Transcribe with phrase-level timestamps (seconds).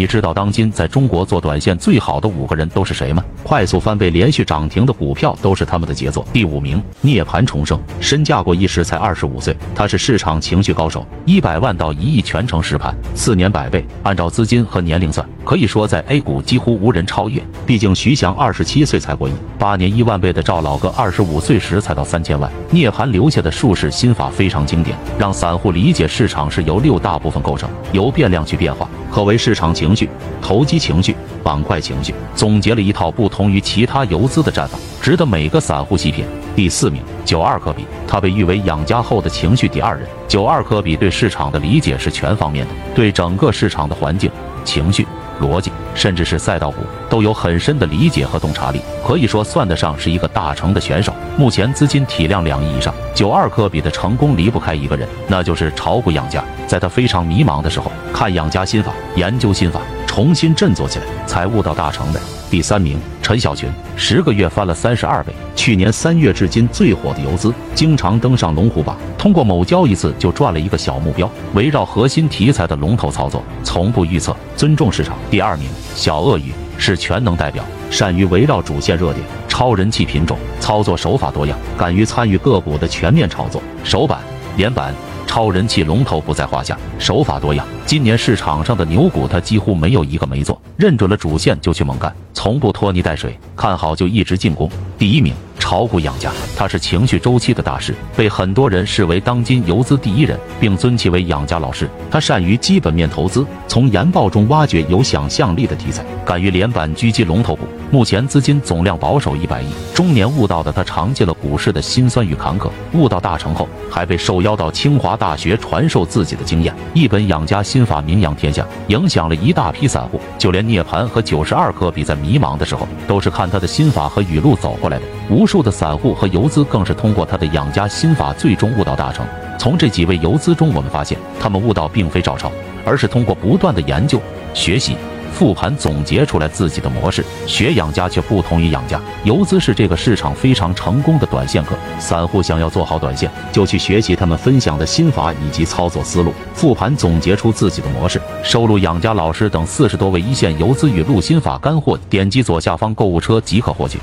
[0.00, 3.22] 你知道当今在中国做短线最好的五个人都是谁吗？
[3.42, 6.24] 快速翻倍、连续涨停的股票都是他们的杰作。
[6.32, 17.42] 第五名，涅槃重生，身价过亿时才二十五岁，他是市场情绪高手，一百万到一亿全程实盘，四年百倍，按照资金和年龄算，可以说在 A 股几乎无人超越。
[17.66, 22.50] 毕竟徐翔二十七岁才过亿，八年一万倍的赵老哥二十五岁时才到三千万。
[22.70, 28.88] 涅槃留下的术士心法非常经典，让散户理解市场是由六大部分构成，由变量去变化。
[29.10, 30.08] 可为市场情绪、
[30.40, 36.24] 投机情绪、板块情绪，总结了一套不同于其他游资的战法，值得每个散户细品。
[36.54, 40.06] 第四名，九二科比，他被誉为养家后的情绪第二人。
[40.28, 44.30] 九二科比对市场的理解是全方面的，对整个市场的环境、
[44.64, 45.06] 情绪。
[45.40, 51.12] 逻辑，甚至是赛道股都有很深的理解和洞察力，可以说算得上是一个大成的选手。
[51.36, 56.44] 目前资金体量两亿以上，九二科比的成功离不开一个人，那就是炒股养家。
[56.66, 62.20] 在他非常迷茫的时候，看养家心法，研究心法，重新振作起来，才悟到大成的。
[62.50, 65.32] 第三名，陈小群，十个月翻了三十二倍。
[65.54, 71.30] 去年三月至今最火的游资，经常登上龙虎榜，通过某交易次就赚了一个小目标。
[71.54, 75.16] 围绕核心题材的龙头操作，从不预测，尊重市场。
[75.30, 84.18] 第二名，小鳄鱼是全能代表，善于围绕主线热点、超人气品种操作，手法多样，敢于参与个股的全面炒作，首板、
[84.56, 84.92] 连板。
[85.30, 87.64] 超人气龙头不在话下，手法多样。
[87.86, 94.68] 今年市场上的牛股，他几乎没有一个没做，认准了主线就去猛干，从不拖泥带水，看好就一直进攻。
[94.98, 95.32] 第一名。
[95.60, 101.88] 炒股养家，他是情绪周期的大师，被很多人视为当今游资第一人，并尊其为养家老师。
[102.10, 107.68] 他善于基本面投资，从研报中挖掘有想象力的题材，敢于连板狙击龙头股。
[107.92, 109.66] 目前资金总量保守一百亿。
[109.94, 112.68] 中年悟道的他，尝尽了股市的辛酸与坎坷。
[112.94, 120.20] 悟道大成后，还被受邀到清华大学传授自己的经验，一本养家心法名扬天下，影响了一大批散户。
[120.38, 125.04] 就连涅槃和九十二科比在迷茫的时候，都是看他的心法和语录走过来的。
[125.28, 125.60] 无数。
[125.60, 129.26] 的散户和游资更是通过他的养家心法，最终悟道大成。
[129.58, 132.50] 从这几位游资中，我们发现他们悟道并非照抄，
[132.82, 134.18] 而是通过不断的研究、
[134.54, 134.96] 学习、
[135.34, 137.22] 复盘，总结出来自己的模式。
[137.46, 141.76] 学养家却不同于养家，游资是这个市场非常成功的短线客。
[141.98, 148.18] 散户想要做好短线，就去学习他们分享的心法以及操作思路，复盘总结出自己的模式。
[148.42, 153.98] 收录养家老师等四十多位一线游资语录心法干货，点击左下方购物车即可获取。